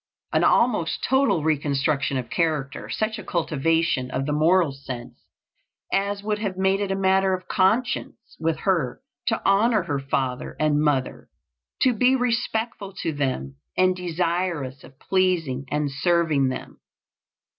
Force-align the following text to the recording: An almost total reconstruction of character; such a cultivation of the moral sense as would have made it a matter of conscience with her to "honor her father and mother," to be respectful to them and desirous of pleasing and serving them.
An 0.33 0.43
almost 0.43 1.05
total 1.07 1.43
reconstruction 1.43 2.17
of 2.17 2.31
character; 2.31 2.89
such 2.89 3.19
a 3.19 3.23
cultivation 3.23 4.09
of 4.09 4.25
the 4.25 4.33
moral 4.33 4.71
sense 4.71 5.19
as 5.93 6.23
would 6.23 6.39
have 6.39 6.57
made 6.57 6.79
it 6.81 6.89
a 6.89 6.95
matter 6.95 7.35
of 7.35 7.47
conscience 7.47 8.17
with 8.39 8.61
her 8.61 9.01
to 9.27 9.39
"honor 9.47 9.83
her 9.83 9.99
father 9.99 10.55
and 10.59 10.81
mother," 10.81 11.29
to 11.83 11.93
be 11.93 12.15
respectful 12.15 12.95
to 13.03 13.13
them 13.13 13.57
and 13.77 13.95
desirous 13.95 14.83
of 14.83 14.97
pleasing 14.99 15.65
and 15.69 15.91
serving 15.91 16.47
them. 16.49 16.79